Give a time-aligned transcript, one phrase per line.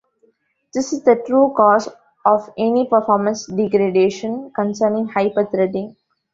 [0.73, 1.87] This is the true cause
[2.25, 5.95] of any performance degradation concerning hyper-threading.